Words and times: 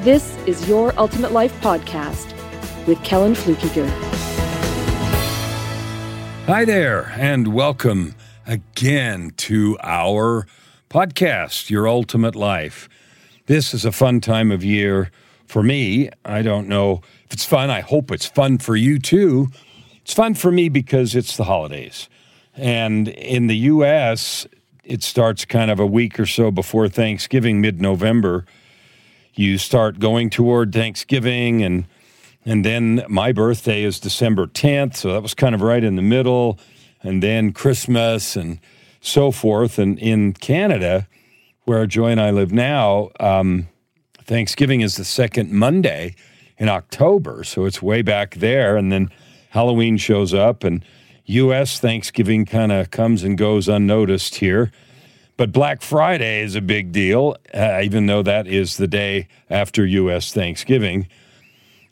this 0.00 0.34
is 0.46 0.66
Your 0.66 0.98
Ultimate 0.98 1.30
Life 1.30 1.52
Podcast 1.60 2.34
with 2.86 3.02
Kellen 3.04 3.34
Fluckiger. 3.34 3.86
Hi 6.46 6.64
there, 6.64 7.12
and 7.16 7.52
welcome 7.52 8.14
again 8.46 9.32
to 9.36 9.76
our 9.82 10.46
podcast, 10.88 11.68
Your 11.68 11.86
Ultimate 11.86 12.34
Life. 12.34 12.88
This 13.44 13.74
is 13.74 13.84
a 13.84 13.92
fun 13.92 14.22
time 14.22 14.50
of 14.50 14.64
year 14.64 15.10
for 15.44 15.62
me. 15.62 16.08
I 16.24 16.40
don't 16.40 16.66
know 16.66 17.02
if 17.26 17.34
it's 17.34 17.44
fun. 17.44 17.68
I 17.68 17.80
hope 17.80 18.10
it's 18.10 18.26
fun 18.26 18.56
for 18.56 18.76
you 18.76 18.98
too. 18.98 19.48
It's 20.00 20.14
fun 20.14 20.32
for 20.32 20.50
me 20.50 20.70
because 20.70 21.14
it's 21.14 21.36
the 21.36 21.44
holidays. 21.44 22.08
And 22.54 23.08
in 23.08 23.48
the 23.48 23.56
U.S., 23.56 24.46
it 24.82 25.02
starts 25.02 25.44
kind 25.44 25.70
of 25.70 25.78
a 25.78 25.86
week 25.86 26.18
or 26.18 26.26
so 26.26 26.50
before 26.50 26.88
Thanksgiving, 26.88 27.60
mid 27.60 27.82
November. 27.82 28.46
You 29.40 29.56
start 29.56 30.00
going 30.00 30.28
toward 30.28 30.70
Thanksgiving 30.74 31.62
and 31.62 31.86
and 32.44 32.62
then 32.62 33.02
my 33.08 33.32
birthday 33.32 33.84
is 33.84 33.98
December 33.98 34.46
10th, 34.46 34.96
so 34.96 35.14
that 35.14 35.22
was 35.22 35.32
kind 35.32 35.54
of 35.54 35.62
right 35.62 35.82
in 35.82 35.96
the 35.96 36.02
middle. 36.02 36.58
And 37.02 37.22
then 37.22 37.54
Christmas 37.54 38.36
and 38.36 38.60
so 39.00 39.30
forth. 39.30 39.78
And 39.78 39.98
in 39.98 40.34
Canada, 40.34 41.08
where 41.64 41.86
Joy 41.86 42.08
and 42.08 42.20
I 42.20 42.32
live 42.32 42.52
now, 42.52 43.08
um, 43.18 43.68
Thanksgiving 44.24 44.82
is 44.82 44.96
the 44.96 45.06
second 45.06 45.52
Monday 45.52 46.16
in 46.58 46.68
October. 46.68 47.42
So 47.42 47.64
it's 47.64 47.80
way 47.80 48.02
back 48.02 48.34
there. 48.34 48.76
And 48.76 48.92
then 48.92 49.08
Halloween 49.50 49.96
shows 49.96 50.34
up, 50.34 50.64
and 50.64 50.84
U.S. 51.24 51.80
Thanksgiving 51.80 52.44
kind 52.44 52.72
of 52.72 52.90
comes 52.90 53.22
and 53.22 53.38
goes 53.38 53.68
unnoticed 53.68 54.34
here. 54.34 54.70
But 55.40 55.52
Black 55.52 55.80
Friday 55.80 56.42
is 56.42 56.54
a 56.54 56.60
big 56.60 56.92
deal, 56.92 57.34
uh, 57.54 57.80
even 57.82 58.04
though 58.04 58.22
that 58.22 58.46
is 58.46 58.76
the 58.76 58.86
day 58.86 59.26
after 59.48 59.86
U.S. 59.86 60.34
Thanksgiving. 60.34 61.08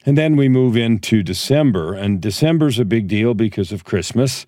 And 0.05 0.19
then 0.19 0.37
we 0.37 0.51
move 0.51 0.77
into 0.77 1.23
December, 1.23 1.95
and 1.95 2.21
December's 2.21 2.79
a 2.79 2.85
big 2.85 3.09
deal 3.09 3.33
because 3.33 3.73
of 3.73 3.85
Christmas. 3.85 4.45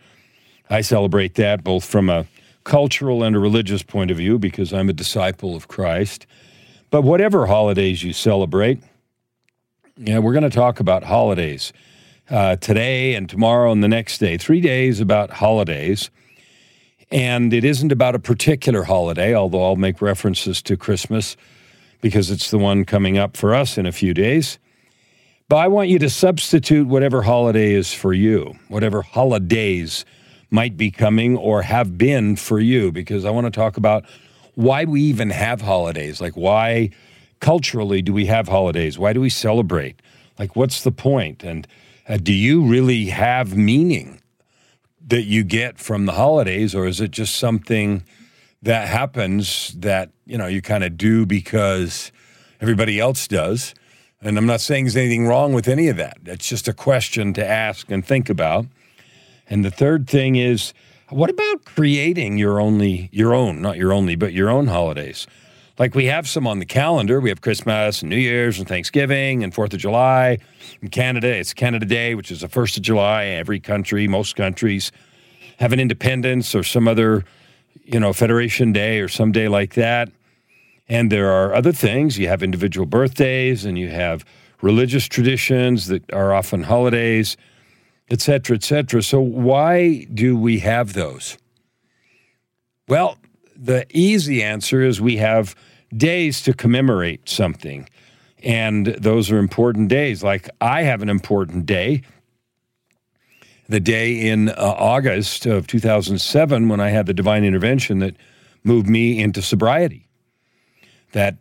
I 0.69 0.83
celebrate 0.83 1.37
that 1.37 1.65
both 1.65 1.87
from 1.87 2.11
a 2.11 2.27
cultural 2.65 3.23
and 3.23 3.35
a 3.35 3.39
religious 3.39 3.83
point 3.83 4.11
of 4.11 4.19
view 4.19 4.39
because 4.39 4.71
I'm 4.71 4.91
a 4.91 4.93
disciple 4.93 5.57
of 5.57 5.67
Christ. 5.67 6.27
But 6.91 7.01
whatever 7.01 7.47
holidays 7.47 8.03
you 8.03 8.13
celebrate, 8.13 8.83
yeah, 9.97 10.19
we're 10.19 10.35
going 10.35 10.43
to 10.43 10.51
talk 10.51 10.79
about 10.79 11.05
holidays 11.05 11.73
uh, 12.29 12.57
today 12.57 13.15
and 13.15 13.31
tomorrow 13.31 13.73
and 13.73 13.83
the 13.83 13.89
next 13.89 14.19
day. 14.19 14.37
Three 14.37 14.61
days 14.61 15.01
about 15.01 15.31
holidays. 15.31 16.11
And 17.11 17.53
it 17.53 17.65
isn't 17.65 17.91
about 17.91 18.15
a 18.15 18.21
particular 18.21 18.85
holiday, 18.85 19.35
although 19.35 19.65
I'll 19.65 19.77
make 19.77 20.01
references 20.01 20.63
to 20.63 20.77
Christmas 20.77 21.37
because 22.01 22.31
it's 22.31 22.51
the 22.51 22.59
one 22.59 22.85
coming 22.85 23.19
up 23.19 23.37
for 23.37 23.55
us 23.55 23.77
in 23.77 23.87
a 23.87 23.93
few 23.93 24.15
days. 24.15 24.59
But 25.49 25.57
I 25.57 25.69
want 25.69 25.89
you 25.89 25.99
to 25.99 26.09
substitute 26.09 26.87
whatever 26.87 27.23
holiday 27.23 27.75
is 27.75 27.93
for 27.93 28.13
you, 28.13 28.55
whatever 28.69 29.03
holidays 29.03 30.05
might 30.51 30.77
be 30.77 30.93
coming 30.93 31.37
or 31.37 31.63
have 31.63 31.99
been 31.99 32.37
for 32.37 32.61
you, 32.61 32.93
because 32.93 33.25
I 33.25 33.31
want 33.31 33.47
to 33.47 33.51
talk 33.51 33.77
about 33.77 34.05
why 34.55 34.85
we 34.85 35.03
even 35.03 35.31
have 35.31 35.61
holidays. 35.61 36.21
Like, 36.21 36.37
why 36.37 36.91
culturally 37.41 38.03
do 38.03 38.13
we 38.13 38.27
have 38.27 38.47
holidays? 38.47 38.99
Why 38.99 39.13
do 39.13 39.21
we 39.21 39.31
celebrate? 39.31 40.01
Like, 40.39 40.55
what's 40.55 40.85
the 40.85 40.93
point? 40.93 41.43
And 41.43 41.67
uh, 42.09 42.19
do 42.19 42.33
you 42.33 42.63
really 42.63 43.07
have 43.07 43.57
meaning 43.57 44.20
that 45.07 45.23
you 45.23 45.45
get 45.45 45.79
from 45.79 46.07
the 46.07 46.13
holidays, 46.13 46.75
or 46.75 46.87
is 46.87 47.01
it 47.01 47.11
just 47.11 47.37
something 47.37 48.05
that 48.63 48.89
happens 48.89 49.75
that, 49.79 50.11
you 50.27 50.37
know, 50.39 50.47
you 50.47 50.63
kind 50.63 50.85
of 50.85 50.97
do 50.97 51.27
because 51.27 52.13
everybody 52.61 53.01
else 53.01 53.27
does? 53.27 53.75
And 54.23 54.37
I'm 54.37 54.47
not 54.47 54.61
saying 54.61 54.85
there's 54.85 54.97
anything 54.97 55.27
wrong 55.27 55.53
with 55.55 55.67
any 55.67 55.89
of 55.89 55.97
that. 55.97 56.19
That's 56.23 56.47
just 56.47 56.69
a 56.69 56.75
question 56.75 57.33
to 57.35 57.47
ask 57.47 57.91
and 57.91 58.05
think 58.05 58.29
about. 58.29 58.67
And 59.49 59.65
the 59.65 59.71
third 59.71 60.09
thing 60.09 60.37
is, 60.37 60.75
what 61.09 61.31
about 61.31 61.65
creating 61.65 62.39
your 62.39 62.61
only 62.61 63.09
your 63.13 63.35
own, 63.35 63.61
not 63.61 63.77
your 63.77 63.93
only, 63.93 64.15
but 64.15 64.33
your 64.33 64.51
own 64.51 64.69
holidays? 64.69 65.27
Like 65.81 65.95
we 65.95 66.05
have 66.07 66.29
some 66.29 66.47
on 66.47 66.59
the 66.59 66.67
calendar. 66.67 67.21
We 67.21 67.31
have 67.31 67.41
Christmas 67.41 68.03
and 68.03 68.11
New 68.11 68.17
Year's 68.17 68.59
and 68.59 68.69
Thanksgiving 68.69 69.43
and 69.43 69.55
Fourth 69.55 69.73
of 69.73 69.81
July. 69.81 70.37
In 70.83 70.89
Canada, 70.89 71.29
it's 71.29 71.55
Canada 71.55 71.87
Day, 71.87 72.15
which 72.15 72.31
is 72.31 72.43
the 72.43 72.49
first 72.49 72.77
of 72.77 72.83
July. 72.83 73.25
Every 73.25 73.61
country, 73.61 74.07
most 74.07 74.37
countries, 74.37 74.93
have 75.59 75.73
an 75.73 75.81
independence 75.81 76.55
or 76.55 76.63
some 76.65 76.87
other, 76.87 77.25
you 77.83 77.99
know, 77.99 78.13
Federation 78.13 78.75
Day 78.75 79.01
or 79.01 79.09
some 79.09 79.33
day 79.33 79.49
like 79.49 79.73
that. 79.73 80.11
And 80.87 81.11
there 81.11 81.33
are 81.33 81.55
other 81.55 81.73
things. 81.73 82.19
You 82.19 82.29
have 82.29 82.43
individual 82.43 82.85
birthdays 82.85 83.65
and 83.65 83.79
you 83.79 83.89
have 83.89 84.23
religious 84.61 85.07
traditions 85.07 85.87
that 85.87 86.13
are 86.13 86.35
often 86.35 86.65
holidays, 86.65 87.39
et 88.11 88.21
cetera, 88.21 88.55
et 88.57 88.65
cetera. 88.65 89.03
So, 89.03 89.19
why 89.19 90.05
do 90.13 90.37
we 90.37 90.59
have 90.59 90.93
those? 90.93 91.39
Well, 92.87 93.17
the 93.57 93.87
easy 93.89 94.43
answer 94.43 94.83
is 94.83 95.01
we 95.01 95.17
have 95.17 95.55
days 95.97 96.43
to 96.43 96.53
commemorate 96.53 97.29
something. 97.29 97.89
And 98.43 98.87
those 98.87 99.31
are 99.31 99.39
important 99.39 99.89
days. 99.89 100.23
Like 100.23 100.49
I 100.61 100.83
have 100.83 101.03
an 101.03 101.09
important 101.09 101.67
day. 101.67 102.03
The 103.69 103.81
day 103.81 104.29
in 104.29 104.49
uh, 104.49 104.55
August 104.59 105.47
of 105.47 105.67
2007 105.67 106.69
when 106.69 106.81
I 106.81 106.89
had 106.91 107.07
the 107.07 107.15
divine 107.15 107.45
intervention 107.45 108.01
that 108.01 108.17
moved 108.65 108.89
me 108.89 109.21
into 109.21 109.43
sobriety 109.43 110.09
that 111.13 111.37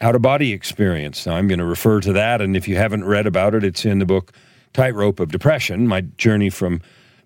out 0.00 0.14
of 0.14 0.22
body 0.22 0.52
experience. 0.52 1.26
Now, 1.26 1.36
I'm 1.36 1.48
going 1.48 1.60
to 1.60 1.64
refer 1.64 2.00
to 2.00 2.12
that. 2.12 2.40
And 2.40 2.56
if 2.56 2.66
you 2.66 2.76
haven't 2.76 3.04
read 3.04 3.26
about 3.26 3.54
it, 3.54 3.64
it's 3.64 3.84
in 3.84 4.00
the 4.00 4.04
book 4.04 4.32
Tightrope 4.72 5.20
of 5.20 5.30
Depression 5.30 5.86
My 5.86 6.00
Journey 6.00 6.50
from 6.50 6.80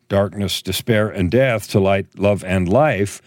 Darkness, 0.08 0.62
Despair, 0.62 1.08
and 1.08 1.30
Death 1.30 1.68
to 1.70 1.80
Light, 1.80 2.18
Love, 2.18 2.44
and 2.44 2.68
Life. 2.68 3.22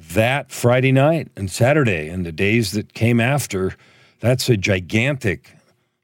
That 0.00 0.52
Friday 0.52 0.92
night 0.92 1.28
and 1.34 1.50
Saturday 1.50 2.08
and 2.08 2.24
the 2.24 2.30
days 2.30 2.70
that 2.70 2.94
came 2.94 3.18
after, 3.18 3.74
that's 4.20 4.48
a 4.48 4.56
gigantic 4.56 5.50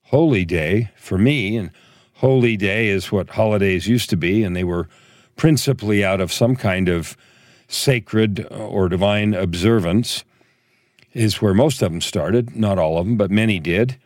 holy 0.06 0.44
day 0.44 0.90
for 0.96 1.16
me. 1.16 1.56
And 1.56 1.70
holy 2.14 2.56
day 2.56 2.88
is 2.88 3.12
what 3.12 3.30
holidays 3.30 3.86
used 3.86 4.10
to 4.10 4.16
be, 4.16 4.42
and 4.42 4.56
they 4.56 4.64
were 4.64 4.88
principally 5.36 6.04
out 6.04 6.20
of 6.20 6.32
some 6.32 6.56
kind 6.56 6.88
of 6.88 7.16
sacred 7.68 8.48
or 8.50 8.88
divine 8.88 9.32
observance 9.32 10.24
is 11.12 11.40
where 11.40 11.54
most 11.54 11.80
of 11.80 11.92
them 11.92 12.00
started. 12.00 12.56
Not 12.56 12.80
all 12.80 12.98
of 12.98 13.06
them, 13.06 13.16
but 13.16 13.30
many 13.30 13.60
did. 13.60 13.96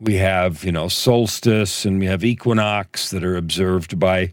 We 0.00 0.14
have, 0.16 0.64
you 0.64 0.72
know, 0.72 0.88
solstice 0.88 1.84
and 1.84 2.00
we 2.00 2.06
have 2.06 2.24
equinox 2.24 3.10
that 3.10 3.22
are 3.22 3.36
observed 3.36 4.00
by 4.00 4.32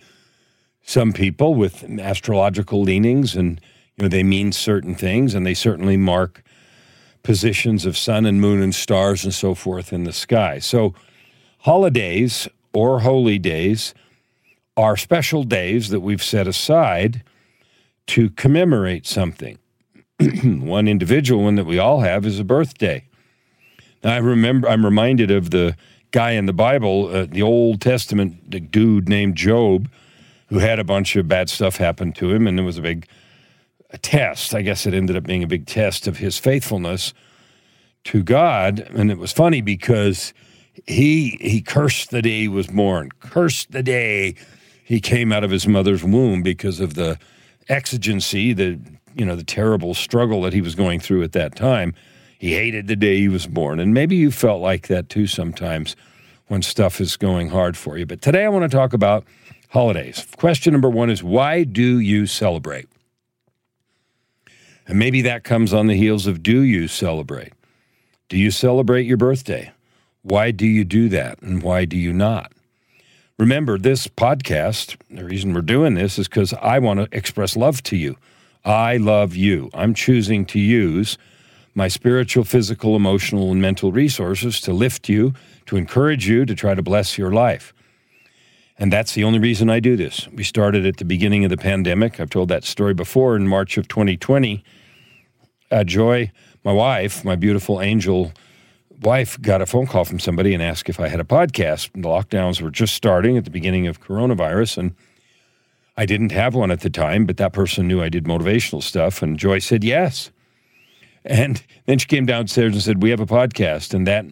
some 0.82 1.14
people 1.14 1.54
with 1.54 1.84
astrological 2.00 2.82
leanings 2.82 3.36
and 3.36 3.62
you 4.00 4.04
know 4.06 4.10
they 4.10 4.24
mean 4.24 4.54
certain 4.54 4.96
things 4.96 5.36
and 5.36 5.46
they 5.46 5.54
certainly 5.54 5.98
mark 5.98 6.42
positions 7.22 7.86
of 7.86 7.98
sun 7.98 8.26
and 8.26 8.40
moon 8.40 8.62
and 8.62 8.74
stars 8.74 9.26
and 9.26 9.34
so 9.34 9.54
forth 9.54 9.92
in 9.92 10.06
the 10.06 10.14
sky. 10.14 10.58
So 10.60 10.94
holidays 11.60 12.48
or 12.74 13.02
holy 13.02 13.38
days 13.38 13.94
are 14.78 14.96
special 14.96 15.44
days 15.44 15.90
that 15.90 16.00
we've 16.00 16.24
set 16.24 16.48
aside 16.48 17.24
to 18.08 18.30
commemorate 18.30 19.06
something. 19.06 19.60
one 20.44 20.88
individual 20.88 21.44
one 21.44 21.56
that 21.56 21.66
we 21.66 21.78
all 21.78 22.00
have 22.00 22.26
is 22.26 22.40
a 22.40 22.46
birthday. 22.46 23.06
Now, 24.02 24.14
I 24.14 24.18
remember, 24.18 24.70
I'm 24.70 24.86
reminded 24.86 25.30
of 25.30 25.50
the 25.50 25.76
guy 26.12 26.32
in 26.32 26.46
the 26.46 26.54
Bible, 26.54 27.08
uh, 27.08 27.26
the 27.26 27.42
Old 27.42 27.82
Testament 27.82 28.50
the 28.50 28.62
dude 28.62 29.10
named 29.10 29.36
Job, 29.36 29.90
who 30.48 30.60
had 30.60 30.80
a 30.80 30.86
bunch 30.86 31.18
of 31.18 31.28
bad 31.28 31.50
stuff 31.50 31.76
happen 31.76 32.14
to 32.14 32.32
him, 32.32 32.48
and 32.48 32.58
there 32.58 32.66
was 32.66 32.78
a 32.78 32.82
big 32.82 33.06
a 33.92 33.98
test. 33.98 34.54
I 34.54 34.62
guess 34.62 34.86
it 34.86 34.94
ended 34.94 35.16
up 35.16 35.24
being 35.24 35.44
a 35.44 35.48
big 35.48 35.66
test 35.66 36.08
of 36.08 36.18
his 36.18 36.38
faithfulness 36.38 37.14
to 38.06 38.24
God, 38.24 38.80
and 38.96 39.12
it 39.12 39.18
was 39.18 39.32
funny 39.32 39.62
because 39.62 40.34
he 40.88 41.38
he 41.42 41.62
cursed 41.62 42.12
the 42.12 42.22
day 42.22 42.42
he 42.42 42.48
was 42.48 42.68
born, 42.68 43.10
cursed 43.20 43.72
the 43.72 43.84
day 43.84 44.36
he 44.84 45.00
came 45.00 45.32
out 45.32 45.44
of 45.44 45.52
his 45.52 45.68
mother's 45.68 46.04
womb 46.04 46.42
because 46.42 46.80
of 46.80 46.96
the 46.96 47.20
exigency, 47.68 48.54
the 48.54 48.80
you 49.16 49.26
know, 49.26 49.36
the 49.36 49.44
terrible 49.44 49.94
struggle 49.94 50.42
that 50.44 50.54
he 50.54 50.62
was 50.62 50.76
going 50.76 51.00
through 51.00 51.24
at 51.24 51.34
that 51.34 51.56
time. 51.56 51.94
He 52.38 52.54
hated 52.54 52.88
the 52.88 52.96
day 52.96 53.18
he 53.18 53.28
was 53.28 53.48
born. 53.48 53.80
And 53.80 53.94
maybe 53.94 54.16
you 54.16 54.32
felt 54.32 54.62
like 54.62 54.88
that 54.88 55.10
too 55.10 55.28
sometimes 55.28 55.96
when 56.48 56.62
stuff 56.62 57.02
is 57.02 57.18
going 57.18 57.50
hard 57.50 57.76
for 57.76 57.98
you. 57.98 58.06
But 58.06 58.22
today 58.22 58.46
I 58.46 58.50
want 58.50 58.70
to 58.70 58.76
talk 58.76 58.94
about 58.94 59.26
holidays. 59.70 60.26
Question 60.38 60.72
number 60.74 60.90
one 60.90 61.10
is 61.10 61.22
why 61.22 61.64
do 61.64 62.00
you 62.00 62.26
celebrate? 62.26 62.88
And 64.90 64.98
maybe 64.98 65.22
that 65.22 65.44
comes 65.44 65.72
on 65.72 65.86
the 65.86 65.96
heels 65.96 66.26
of 66.26 66.42
do 66.42 66.62
you 66.62 66.88
celebrate? 66.88 67.54
Do 68.28 68.38
you 68.38 68.50
celebrate 68.50 69.06
your 69.06 69.18
birthday? 69.18 69.72
Why 70.24 70.50
do 70.50 70.66
you 70.66 70.84
do 70.84 71.10
that 71.10 71.40
and 71.44 71.62
why 71.62 71.86
do 71.86 71.96
you 71.96 72.12
not? 72.12 72.52
Remember, 73.38 73.78
this 73.78 74.08
podcast, 74.08 74.98
the 75.12 75.24
reason 75.24 75.54
we're 75.54 75.62
doing 75.62 75.94
this 75.94 76.18
is 76.18 76.28
because 76.28 76.54
I 76.56 76.80
want 76.80 77.00
to 77.02 77.18
express 77.18 77.56
love 77.56 77.84
to 77.84 77.96
you. 77.96 78.18
I 78.66 78.98
love 78.98 79.36
you. 79.36 79.70
I'm 79.76 79.94
choosing 79.94 80.44
to 80.48 80.60
use 80.60 81.20
my 81.76 81.88
spiritual, 81.88 82.44
physical, 82.44 82.96
emotional, 82.96 83.52
and 83.52 83.62
mental 83.62 83.92
resources 83.92 84.60
to 84.62 84.74
lift 84.74 85.08
you, 85.08 85.36
to 85.68 85.78
encourage 85.78 86.28
you, 86.28 86.46
to 86.46 86.56
try 86.56 86.74
to 86.74 86.82
bless 86.82 87.16
your 87.16 87.32
life. 87.32 87.76
And 88.80 88.92
that's 88.92 89.14
the 89.14 89.24
only 89.24 89.38
reason 89.38 89.70
I 89.70 89.82
do 89.82 89.96
this. 89.96 90.28
We 90.30 90.44
started 90.44 90.88
at 90.88 90.98
the 90.98 91.06
beginning 91.06 91.44
of 91.44 91.52
the 91.52 91.58
pandemic. 91.58 92.20
I've 92.20 92.32
told 92.32 92.50
that 92.50 92.64
story 92.64 92.96
before 92.96 93.36
in 93.36 93.48
March 93.48 93.78
of 93.78 93.88
2020. 93.88 94.64
Uh, 95.72 95.84
Joy, 95.84 96.32
my 96.64 96.72
wife, 96.72 97.24
my 97.24 97.36
beautiful 97.36 97.82
angel 97.82 98.32
wife, 99.02 99.40
got 99.42 99.62
a 99.62 99.66
phone 99.66 99.86
call 99.86 100.04
from 100.04 100.20
somebody 100.20 100.54
and 100.54 100.64
asked 100.64 100.90
if 100.90 101.00
I 101.00 101.08
had 101.08 101.20
a 101.20 101.24
podcast. 101.24 101.92
The 101.94 102.08
lockdowns 102.08 102.62
were 102.62 102.72
just 102.72 102.96
starting 102.96 103.38
at 103.38 103.46
the 103.46 103.52
beginning 103.52 103.88
of 103.88 104.02
coronavirus. 104.02 104.78
And 104.78 104.96
I 105.96 106.06
didn't 106.06 106.32
have 106.32 106.56
one 106.56 106.72
at 106.72 106.82
the 106.82 106.90
time, 106.90 107.26
but 107.26 107.38
that 107.38 107.54
person 107.54 107.88
knew 107.88 108.02
I 108.02 108.10
did 108.10 108.26
motivational 108.26 108.82
stuff. 108.82 109.22
And 109.22 109.38
Joy 109.38 109.60
said 109.60 109.84
yes. 109.84 110.32
And 111.24 111.62
then 111.86 112.00
she 112.00 112.08
came 112.08 112.26
downstairs 112.26 112.74
and 112.74 112.82
said, 112.82 113.04
We 113.04 113.12
have 113.12 113.20
a 113.20 113.28
podcast. 113.28 113.94
And 113.94 114.08
that 114.08 114.26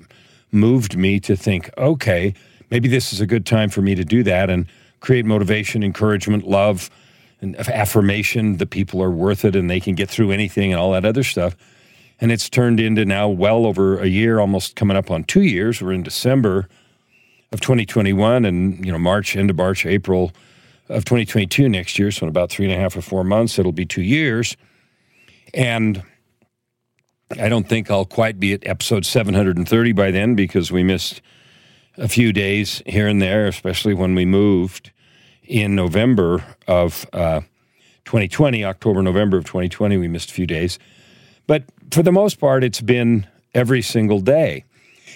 moved 0.52 0.98
me 0.98 1.20
to 1.20 1.36
think, 1.36 1.70
okay, 1.78 2.34
maybe 2.72 2.88
this 2.88 3.14
is 3.14 3.22
a 3.22 3.28
good 3.28 3.46
time 3.46 3.70
for 3.70 3.82
me 3.82 3.96
to 3.96 4.04
do 4.04 4.24
that 4.24 4.50
and 4.50 4.66
create 5.02 5.26
motivation, 5.26 5.84
encouragement, 5.84 6.48
love, 6.48 6.90
and 7.42 7.56
affirmation 7.70 8.58
that 8.58 8.70
people 8.70 9.02
are 9.02 9.12
worth 9.12 9.46
it 9.46 9.56
and 9.56 9.70
they 9.70 9.80
can 9.80 9.96
get 9.96 10.10
through 10.10 10.32
anything 10.32 10.72
and 10.72 10.80
all 10.80 10.92
that 10.92 11.06
other 11.06 11.24
stuff. 11.24 11.56
And 12.20 12.32
it's 12.32 12.50
turned 12.50 12.80
into 12.80 13.06
now 13.06 13.30
well 13.30 13.66
over 13.66 14.00
a 14.00 14.08
year, 14.08 14.40
almost 14.40 14.76
coming 14.76 14.98
up 14.98 15.12
on 15.12 15.24
two 15.24 15.44
years. 15.44 15.82
We're 15.82 15.94
in 15.94 16.04
December 16.04 16.68
of 17.52 17.62
2021 17.62 18.44
and, 18.44 18.84
you 18.84 18.92
know, 18.92 18.98
March, 18.98 19.36
end 19.36 19.50
of 19.50 19.56
March, 19.56 19.86
April 19.86 20.32
of 20.90 21.06
2022 21.06 21.70
next 21.70 22.00
year. 22.00 22.12
So 22.12 22.26
in 22.26 22.30
about 22.30 22.50
three 22.50 22.66
and 22.66 22.74
a 22.74 22.78
half 22.78 22.98
or 22.98 23.02
four 23.02 23.24
months, 23.24 23.60
it'll 23.60 23.72
be 23.72 23.86
two 23.86 24.02
years. 24.02 24.58
And 25.54 26.02
I 27.40 27.50
don't 27.50 27.68
think 27.68 27.92
I'll 27.92 28.06
quite 28.06 28.40
be 28.40 28.54
at 28.54 28.66
episode 28.66 29.06
730 29.06 29.92
by 29.92 30.12
then 30.12 30.34
because 30.34 30.72
we 30.72 30.82
missed 30.82 31.22
a 31.98 32.08
few 32.08 32.34
days 32.34 32.82
here 32.86 33.08
and 33.08 33.22
there, 33.22 33.48
especially 33.48 33.94
when 33.94 34.16
we 34.16 34.26
moved 34.26 34.92
in 35.48 35.76
November 35.76 36.44
of 36.68 37.06
uh, 37.14 37.42
2020, 38.06 38.64
October, 38.64 39.02
November 39.02 39.38
of 39.38 39.46
2020. 39.46 39.98
We 39.98 40.08
missed 40.08 40.30
a 40.30 40.34
few 40.34 40.48
days. 40.48 40.78
But 41.48 41.64
for 41.92 42.04
the 42.04 42.12
most 42.12 42.40
part, 42.40 42.64
it's 42.64 42.82
been 42.82 43.28
every 43.54 43.82
single 43.82 44.20
day. 44.20 44.66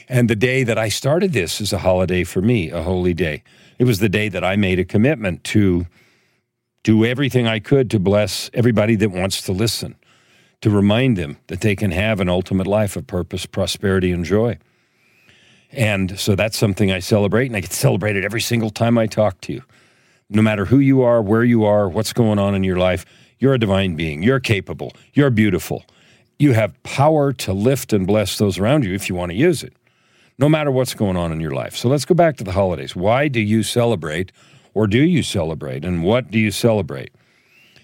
And 0.07 0.29
the 0.29 0.35
day 0.35 0.63
that 0.63 0.77
I 0.77 0.89
started 0.89 1.33
this 1.33 1.61
is 1.61 1.71
a 1.71 1.79
holiday 1.79 2.23
for 2.23 2.41
me, 2.41 2.69
a 2.69 2.81
holy 2.81 3.13
day. 3.13 3.43
It 3.77 3.85
was 3.85 3.99
the 3.99 4.09
day 4.09 4.29
that 4.29 4.43
I 4.43 4.55
made 4.55 4.79
a 4.79 4.85
commitment 4.85 5.43
to 5.45 5.85
do 6.83 7.05
everything 7.05 7.47
I 7.47 7.59
could 7.59 7.89
to 7.91 7.99
bless 7.99 8.49
everybody 8.53 8.95
that 8.95 9.09
wants 9.09 9.41
to 9.43 9.51
listen 9.51 9.95
to 10.61 10.69
remind 10.69 11.17
them 11.17 11.37
that 11.47 11.61
they 11.61 11.75
can 11.75 11.91
have 11.91 12.19
an 12.19 12.29
ultimate 12.29 12.67
life 12.67 12.95
of 12.95 13.07
purpose, 13.07 13.45
prosperity, 13.45 14.11
and 14.11 14.23
joy. 14.23 14.57
And 15.71 16.19
so 16.19 16.35
that's 16.35 16.57
something 16.57 16.91
I 16.91 16.99
celebrate, 16.99 17.47
and 17.47 17.55
I 17.55 17.61
get 17.61 17.71
celebrated 17.71 18.25
every 18.25 18.41
single 18.41 18.69
time 18.69 18.97
I 18.97 19.07
talk 19.07 19.41
to 19.41 19.53
you. 19.53 19.63
No 20.33 20.41
matter 20.41 20.63
who 20.65 20.79
you 20.79 21.01
are, 21.01 21.21
where 21.21 21.43
you 21.43 21.65
are, 21.65 21.89
what's 21.89 22.13
going 22.13 22.39
on 22.39 22.55
in 22.55 22.63
your 22.63 22.77
life, 22.77 23.05
you're 23.37 23.53
a 23.53 23.59
divine 23.59 23.95
being. 23.95 24.23
You're 24.23 24.39
capable. 24.39 24.93
You're 25.13 25.29
beautiful. 25.29 25.83
You 26.39 26.53
have 26.53 26.81
power 26.83 27.33
to 27.33 27.51
lift 27.51 27.91
and 27.91 28.07
bless 28.07 28.37
those 28.37 28.57
around 28.57 28.85
you 28.85 28.93
if 28.93 29.09
you 29.09 29.15
want 29.15 29.31
to 29.31 29.37
use 29.37 29.61
it, 29.61 29.73
no 30.39 30.47
matter 30.47 30.71
what's 30.71 30.93
going 30.93 31.17
on 31.17 31.33
in 31.33 31.41
your 31.41 31.51
life. 31.51 31.75
So 31.75 31.89
let's 31.89 32.05
go 32.05 32.15
back 32.15 32.37
to 32.37 32.45
the 32.45 32.53
holidays. 32.53 32.95
Why 32.95 33.27
do 33.27 33.41
you 33.41 33.61
celebrate, 33.61 34.31
or 34.73 34.87
do 34.87 35.01
you 35.01 35.21
celebrate, 35.21 35.83
and 35.83 36.01
what 36.01 36.31
do 36.31 36.39
you 36.39 36.49
celebrate? 36.49 37.11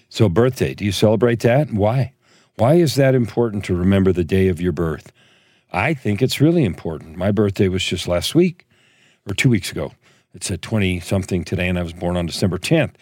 So, 0.08 0.30
birthday, 0.30 0.72
do 0.72 0.86
you 0.86 0.92
celebrate 0.92 1.40
that? 1.40 1.70
Why? 1.70 2.14
Why 2.56 2.74
is 2.74 2.94
that 2.94 3.14
important 3.14 3.64
to 3.66 3.76
remember 3.76 4.10
the 4.10 4.24
day 4.24 4.48
of 4.48 4.58
your 4.58 4.72
birth? 4.72 5.12
I 5.70 5.92
think 5.92 6.22
it's 6.22 6.40
really 6.40 6.64
important. 6.64 7.16
My 7.16 7.30
birthday 7.30 7.68
was 7.68 7.84
just 7.84 8.08
last 8.08 8.34
week 8.34 8.66
or 9.28 9.34
two 9.34 9.50
weeks 9.50 9.70
ago. 9.70 9.92
It's 10.34 10.50
at 10.50 10.62
20 10.62 11.00
something 11.00 11.44
today, 11.44 11.68
and 11.68 11.78
I 11.78 11.82
was 11.82 11.92
born 11.92 12.16
on 12.16 12.26
December 12.26 12.58
10th. 12.58 12.94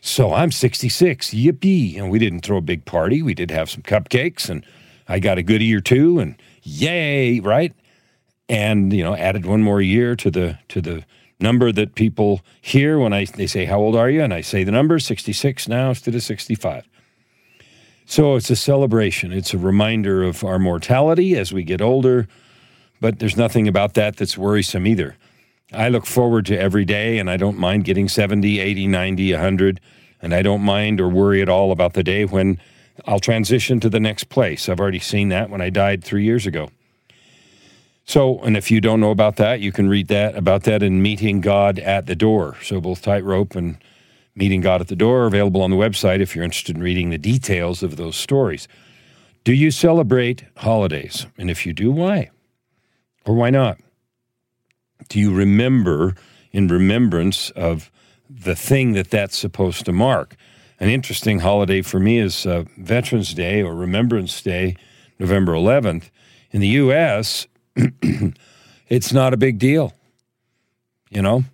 So 0.00 0.34
I'm 0.34 0.50
66. 0.50 1.30
Yippee. 1.30 1.96
And 1.96 2.10
we 2.10 2.18
didn't 2.18 2.40
throw 2.40 2.58
a 2.58 2.62
big 2.62 2.84
party. 2.84 3.22
We 3.22 3.34
did 3.34 3.50
have 3.50 3.70
some 3.70 3.82
cupcakes, 3.82 4.48
and 4.48 4.64
I 5.08 5.18
got 5.18 5.38
a 5.38 5.42
goodie 5.42 5.74
or 5.74 5.80
two, 5.80 6.18
and 6.18 6.36
yay, 6.62 7.40
right? 7.40 7.72
And, 8.48 8.92
you 8.92 9.02
know, 9.02 9.16
added 9.16 9.46
one 9.46 9.62
more 9.62 9.80
year 9.80 10.14
to 10.16 10.30
the 10.30 10.58
to 10.68 10.80
the 10.80 11.04
number 11.40 11.72
that 11.72 11.94
people 11.94 12.42
hear 12.60 12.98
when 12.98 13.12
I 13.12 13.24
they 13.24 13.46
say, 13.46 13.64
How 13.64 13.78
old 13.78 13.96
are 13.96 14.10
you? 14.10 14.22
And 14.22 14.34
I 14.34 14.40
say 14.40 14.64
the 14.64 14.72
number 14.72 14.98
66 14.98 15.68
now 15.68 15.90
instead 15.90 16.14
of 16.14 16.22
65. 16.22 16.86
So 18.06 18.36
it's 18.36 18.50
a 18.50 18.56
celebration. 18.56 19.32
It's 19.32 19.54
a 19.54 19.58
reminder 19.58 20.22
of 20.22 20.44
our 20.44 20.58
mortality 20.58 21.36
as 21.36 21.52
we 21.52 21.64
get 21.64 21.80
older, 21.80 22.28
but 23.00 23.18
there's 23.18 23.36
nothing 23.36 23.66
about 23.66 23.94
that 23.94 24.16
that's 24.16 24.36
worrisome 24.36 24.86
either. 24.86 25.16
I 25.72 25.88
look 25.88 26.06
forward 26.06 26.46
to 26.46 26.58
every 26.58 26.84
day 26.84 27.18
and 27.18 27.30
I 27.30 27.36
don't 27.36 27.58
mind 27.58 27.84
getting 27.84 28.08
70, 28.08 28.60
80, 28.60 28.86
90, 28.86 29.32
100, 29.32 29.80
and 30.22 30.34
I 30.34 30.42
don't 30.42 30.62
mind 30.62 31.00
or 31.00 31.08
worry 31.08 31.42
at 31.42 31.48
all 31.48 31.72
about 31.72 31.94
the 31.94 32.04
day 32.04 32.24
when 32.24 32.60
I'll 33.06 33.20
transition 33.20 33.80
to 33.80 33.88
the 33.88 34.00
next 34.00 34.28
place. 34.28 34.68
I've 34.68 34.80
already 34.80 35.00
seen 35.00 35.28
that 35.30 35.50
when 35.50 35.60
I 35.60 35.70
died 35.70 36.04
3 36.04 36.22
years 36.22 36.46
ago. 36.46 36.70
So, 38.04 38.38
and 38.40 38.56
if 38.56 38.70
you 38.70 38.82
don't 38.82 39.00
know 39.00 39.10
about 39.10 39.36
that, 39.36 39.60
you 39.60 39.72
can 39.72 39.88
read 39.88 40.08
that 40.08 40.36
about 40.36 40.64
that 40.64 40.82
in 40.82 41.00
Meeting 41.00 41.40
God 41.40 41.78
at 41.78 42.06
the 42.06 42.14
Door. 42.14 42.58
So 42.62 42.80
both 42.80 43.00
Tightrope 43.00 43.56
and 43.56 43.78
Meeting 44.36 44.60
God 44.60 44.80
at 44.80 44.88
the 44.88 44.96
Door, 44.96 45.22
are 45.22 45.26
available 45.26 45.62
on 45.62 45.70
the 45.70 45.76
website 45.76 46.20
if 46.20 46.34
you're 46.34 46.44
interested 46.44 46.76
in 46.76 46.82
reading 46.82 47.10
the 47.10 47.18
details 47.18 47.82
of 47.82 47.96
those 47.96 48.16
stories. 48.16 48.68
Do 49.42 49.52
you 49.52 49.70
celebrate 49.70 50.44
holidays? 50.58 51.26
And 51.38 51.50
if 51.50 51.64
you 51.64 51.72
do, 51.72 51.90
why? 51.90 52.30
Or 53.24 53.34
why 53.34 53.50
not? 53.50 53.78
Do 55.08 55.18
you 55.18 55.32
remember 55.32 56.14
in 56.52 56.68
remembrance 56.68 57.50
of 57.50 57.90
the 58.28 58.54
thing 58.54 58.92
that 58.92 59.10
that's 59.10 59.36
supposed 59.38 59.84
to 59.86 59.92
mark? 59.92 60.36
An 60.80 60.88
interesting 60.88 61.40
holiday 61.40 61.82
for 61.82 62.00
me 62.00 62.18
is 62.18 62.46
uh, 62.46 62.64
Veterans 62.76 63.32
Day 63.32 63.62
or 63.62 63.74
Remembrance 63.74 64.42
Day, 64.42 64.76
November 65.18 65.52
11th. 65.52 66.10
In 66.50 66.60
the 66.60 66.68
U.S., 66.68 67.46
it's 68.88 69.12
not 69.12 69.32
a 69.32 69.36
big 69.36 69.58
deal. 69.58 69.92
You 71.10 71.22
know, 71.22 71.44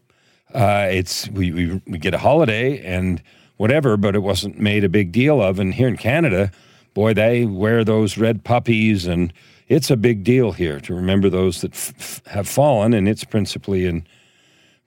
uh, 0.54 0.88
it's 0.90 1.28
we, 1.28 1.52
we 1.52 1.83
we 1.87 1.99
get 1.99 2.14
a 2.14 2.19
holiday 2.19 2.83
and 2.83 3.23
whatever, 3.59 3.99
but 3.99 4.14
it 4.14 4.21
wasn't 4.21 4.59
made 4.59 4.85
a 4.85 4.88
big 4.88 5.12
deal 5.12 5.42
of. 5.42 5.59
And 5.59 5.75
here 5.75 5.88
in 5.88 5.99
Canada, 5.99 6.50
boy, 6.94 7.14
they 7.14 7.44
wear 7.44 7.85
those 7.85 8.18
red 8.18 8.44
puppies, 8.44 9.06
and 9.06 9.32
it's 9.68 9.90
a 9.90 9.97
big 9.97 10.25
deal 10.25 10.52
here 10.52 10.80
to 10.80 10.94
remember 10.94 11.28
those 11.28 11.61
that 11.61 11.73
f- 11.75 12.23
have 12.26 12.49
fallen, 12.49 12.92
and 12.92 13.09
it's 13.09 13.25
principally 13.25 13.87
in 13.87 14.06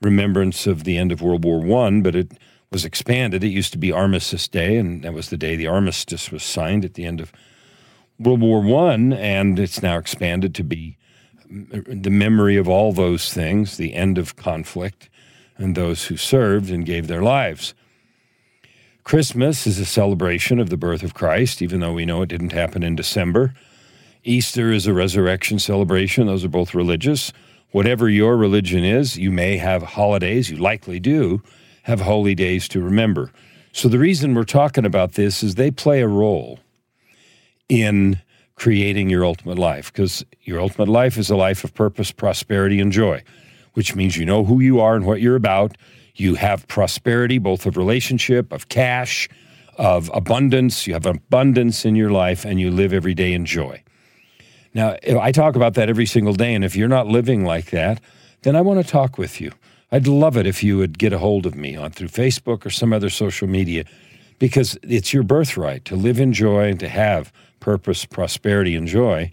remembrance 0.01 0.67
of 0.67 0.83
the 0.83 0.97
end 0.97 1.11
of 1.11 1.21
World 1.21 1.45
War 1.45 1.59
One, 1.59 2.01
but 2.01 2.15
it 2.15 2.31
was 2.71 2.83
expanded. 2.83 3.43
It 3.43 3.49
used 3.49 3.71
to 3.73 3.77
be 3.77 3.91
Armistice 3.91 4.47
Day, 4.47 4.77
and 4.77 5.03
that 5.03 5.13
was 5.13 5.29
the 5.29 5.37
day 5.37 5.55
the 5.55 5.67
armistice 5.67 6.31
was 6.31 6.43
signed 6.43 6.83
at 6.83 6.95
the 6.95 7.05
end 7.05 7.21
of 7.21 7.31
World 8.19 8.41
War 8.41 8.61
One, 8.61 9.13
and 9.13 9.59
it's 9.59 9.81
now 9.81 9.97
expanded 9.97 10.53
to 10.55 10.63
be 10.63 10.97
mm, 11.49 12.03
the 12.03 12.09
memory 12.09 12.57
of 12.57 12.67
all 12.67 12.91
those 12.91 13.33
things, 13.33 13.77
the 13.77 13.93
end 13.93 14.17
of 14.17 14.35
conflict 14.35 15.09
and 15.57 15.75
those 15.75 16.05
who 16.05 16.17
served 16.17 16.69
and 16.69 16.85
gave 16.85 17.07
their 17.07 17.21
lives. 17.21 17.73
Christmas 19.03 19.67
is 19.67 19.79
a 19.79 19.85
celebration 19.85 20.59
of 20.59 20.69
the 20.69 20.77
birth 20.77 21.03
of 21.03 21.13
Christ, 21.13 21.61
even 21.61 21.79
though 21.79 21.93
we 21.93 22.05
know 22.05 22.21
it 22.21 22.29
didn't 22.29 22.53
happen 22.53 22.83
in 22.83 22.95
December. 22.95 23.53
Easter 24.23 24.71
is 24.71 24.87
a 24.87 24.93
resurrection 24.93 25.59
celebration. 25.59 26.27
Those 26.27 26.45
are 26.45 26.49
both 26.49 26.73
religious. 26.73 27.33
Whatever 27.71 28.09
your 28.09 28.37
religion 28.37 28.83
is, 28.83 29.17
you 29.17 29.31
may 29.31 29.57
have 29.57 29.83
holidays, 29.83 30.49
you 30.49 30.57
likely 30.57 30.99
do 30.99 31.41
have 31.83 32.01
holy 32.01 32.33
days 32.33 32.67
to 32.69 32.81
remember. 32.81 33.31
So, 33.73 33.89
the 33.89 33.99
reason 33.99 34.35
we're 34.35 34.45
talking 34.45 34.85
about 34.85 35.13
this 35.13 35.43
is 35.43 35.55
they 35.55 35.71
play 35.71 36.01
a 36.01 36.07
role 36.07 36.59
in 37.67 38.21
creating 38.55 39.09
your 39.09 39.25
ultimate 39.25 39.57
life 39.57 39.91
because 39.91 40.23
your 40.43 40.61
ultimate 40.61 40.87
life 40.87 41.17
is 41.17 41.29
a 41.29 41.35
life 41.35 41.63
of 41.63 41.73
purpose, 41.73 42.11
prosperity, 42.11 42.79
and 42.79 42.91
joy 42.91 43.23
which 43.73 43.95
means 43.95 44.17
you 44.17 44.25
know 44.25 44.45
who 44.45 44.59
you 44.59 44.79
are 44.79 44.95
and 44.95 45.05
what 45.05 45.21
you're 45.21 45.35
about. 45.35 45.75
You 46.15 46.35
have 46.35 46.67
prosperity, 46.67 47.37
both 47.37 47.65
of 47.65 47.77
relationship, 47.77 48.51
of 48.51 48.69
cash, 48.69 49.27
of 49.77 50.11
abundance. 50.13 50.85
You 50.85 50.93
have 50.93 51.05
abundance 51.05 51.85
in 51.85 51.95
your 51.95 52.11
life, 52.11 52.45
and 52.45 52.59
you 52.59 52.69
live 52.69 52.93
every 52.93 53.13
day 53.13 53.33
in 53.33 53.45
joy. 53.45 53.83
Now, 54.73 54.97
I 55.19 55.31
talk 55.31 55.55
about 55.55 55.75
that 55.75 55.89
every 55.89 56.05
single 56.05 56.33
day, 56.33 56.53
and 56.53 56.63
if 56.63 56.75
you're 56.75 56.87
not 56.87 57.07
living 57.07 57.45
like 57.45 57.71
that, 57.71 58.01
then 58.43 58.55
I 58.55 58.61
want 58.61 58.83
to 58.83 58.91
talk 58.91 59.17
with 59.17 59.39
you. 59.41 59.51
I'd 59.91 60.07
love 60.07 60.37
it 60.37 60.47
if 60.47 60.63
you 60.63 60.77
would 60.77 60.97
get 60.97 61.13
a 61.13 61.19
hold 61.19 61.45
of 61.45 61.55
me 61.55 61.75
on 61.75 61.91
through 61.91 62.07
Facebook 62.07 62.65
or 62.65 62.71
some 62.71 62.93
other 62.93 63.09
social 63.09 63.47
media 63.47 63.85
because 64.39 64.77
it's 64.81 65.13
your 65.13 65.23
birthright 65.23 65.85
to 65.85 65.95
live 65.95 66.19
in 66.19 66.33
joy 66.33 66.67
and 66.67 66.79
to 66.79 66.89
have 66.89 67.31
purpose, 67.59 68.03
prosperity, 68.03 68.75
and 68.75 68.87
joy. 68.87 69.31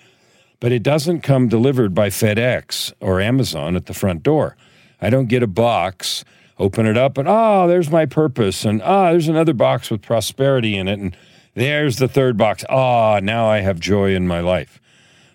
But 0.61 0.73
it 0.73 0.83
doesn't 0.83 1.23
come 1.23 1.49
delivered 1.49 1.95
by 1.95 2.11
FedEx 2.11 2.93
or 3.01 3.21
Amazon 3.21 3.77
at 3.77 3.87
the 3.87 3.95
front 3.95 4.23
door. 4.23 4.57
I 5.01 5.09
don't 5.09 5.29
get 5.29 5.43
a 5.43 5.47
box, 5.47 6.25
open 6.61 6.87
it 6.87 6.97
up, 6.97 7.19
and 7.19 7.27
oh, 7.27 7.67
there's 7.67 7.91
my 7.91 8.07
purpose, 8.07 8.65
and 8.65 8.83
ah, 8.83 9.09
oh, 9.09 9.13
there's 9.13 9.29
another 9.29 9.55
box 9.55 9.91
with 9.91 10.03
prosperity 10.03 10.77
in 10.77 10.87
it, 10.87 11.01
and 11.01 11.17
there's 11.55 11.97
the 11.97 12.07
third 12.07 12.37
box. 12.37 12.65
Ah, 12.69 13.17
oh, 13.17 13.19
now 13.19 13.47
I 13.47 13.61
have 13.61 13.81
joy 13.81 14.15
in 14.15 14.29
my 14.29 14.41
life. 14.41 14.81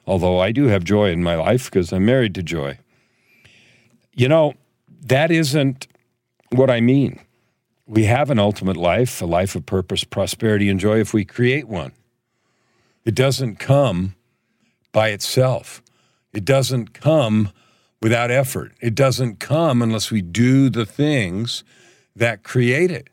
Although 0.07 0.39
I 0.39 0.51
do 0.51 0.67
have 0.67 0.83
joy 0.83 1.09
in 1.09 1.23
my 1.23 1.35
life 1.35 1.65
because 1.65 1.91
I'm 1.91 2.05
married 2.05 2.35
to 2.35 2.43
joy. 2.43 2.77
You 4.13 4.29
know, 4.29 4.53
that 5.01 5.31
isn't 5.31 5.87
what 6.51 6.69
I 6.69 6.79
mean. 6.79 7.19
We 7.87 8.05
have 8.05 8.29
an 8.29 8.39
ultimate 8.39 8.77
life, 8.77 9.21
a 9.21 9.25
life 9.25 9.55
of 9.55 9.65
purpose, 9.65 10.03
prosperity, 10.03 10.69
and 10.69 10.79
joy 10.79 10.99
if 10.99 11.13
we 11.13 11.25
create 11.25 11.67
one. 11.67 11.91
It 13.03 13.15
doesn't 13.15 13.57
come 13.57 14.15
by 14.91 15.09
itself. 15.09 15.81
It 16.33 16.45
doesn't 16.45 16.93
come 16.93 17.51
without 18.05 18.29
effort. 18.29 18.71
It 18.81 18.93
doesn't 18.93 19.39
come 19.39 19.81
unless 19.81 20.11
we 20.11 20.21
do 20.21 20.69
the 20.69 20.85
things 20.85 21.63
that 22.15 22.43
create 22.43 22.91
it. 22.91 23.09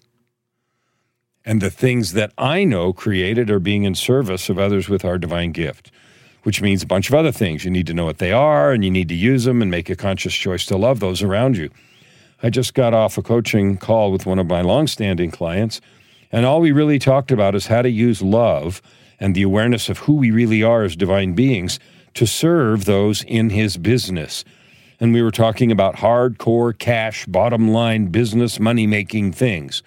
And 1.47 1.63
the 1.63 1.71
things 1.71 2.13
that 2.13 2.31
I 2.37 2.65
know 2.65 2.93
created 2.93 3.49
are 3.49 3.59
being 3.59 3.85
in 3.85 3.95
service 3.95 4.51
of 4.51 4.59
others 4.59 4.91
with 4.91 5.03
our 5.03 5.17
divine 5.17 5.53
gift, 5.53 5.91
which 6.43 6.61
means 6.61 6.83
a 6.83 6.87
bunch 6.87 7.09
of 7.09 7.15
other 7.15 7.33
things. 7.33 7.65
You 7.65 7.71
need 7.71 7.87
to 7.87 7.95
know 7.95 8.05
what 8.05 8.19
they 8.19 8.33
are 8.33 8.71
and 8.71 8.85
you 8.85 8.91
need 8.91 9.09
to 9.09 9.15
use 9.15 9.45
them 9.45 9.63
and 9.63 9.71
make 9.71 9.89
a 9.89 9.97
conscious 9.97 10.35
choice 10.35 10.67
to 10.67 10.77
love 10.77 11.01
those 11.01 11.23
around 11.23 11.57
you. 11.57 11.71
I 12.43 12.51
just 12.51 12.75
got 12.75 12.93
off 12.93 13.17
a 13.17 13.23
coaching 13.23 13.79
call 13.79 14.13
with 14.13 14.27
one 14.27 14.39
of 14.39 14.47
my 14.47 14.61
longstanding 14.61 15.31
clients, 15.31 15.81
and 16.31 16.45
all 16.45 16.61
we 16.61 16.71
really 16.71 16.99
talked 16.99 17.33
about 17.33 17.55
is 17.55 17.69
how 17.69 17.81
to 17.81 17.89
use 17.89 18.21
love 18.21 18.83
and 19.19 19.35
the 19.35 19.43
awareness 19.43 19.89
of 19.89 20.01
who 20.01 20.17
we 20.17 20.31
really 20.31 20.63
are 20.63 20.83
as 20.83 20.97
divine 20.97 21.33
beings 21.33 21.81
to 22.13 22.27
serve 22.27 22.85
those 22.85 23.25
in 23.25 23.49
his 23.49 23.79
business. 23.79 24.45
And 25.03 25.13
we 25.13 25.21
were 25.21 25.33
talking 25.33 25.73
about 25.73 25.97
hardcore 25.97 26.79
cash, 26.79 27.27
bottom 27.27 27.73
line 27.73 28.07
business, 28.07 28.61
money 28.61 28.87
making 28.87 29.33
things. 29.33 29.83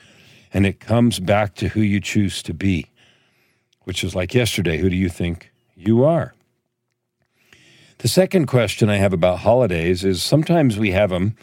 And 0.54 0.66
it 0.66 0.82
comes 0.82 1.22
back 1.22 1.56
to 1.56 1.70
who 1.70 1.80
you 1.80 2.02
choose 2.02 2.44
to 2.44 2.54
be, 2.54 2.88
which 3.86 4.04
is 4.04 4.14
like 4.14 4.34
yesterday 4.34 4.78
who 4.78 4.90
do 4.90 4.98
you 4.98 5.08
think 5.08 5.54
you 5.74 6.04
are? 6.04 6.36
The 8.00 8.10
second 8.10 8.48
question 8.48 8.90
I 8.90 8.98
have 8.98 9.14
about 9.14 9.40
holidays 9.40 10.04
is 10.04 10.22
sometimes 10.22 10.78
we 10.78 10.92
have 10.92 11.12
them 11.12 11.38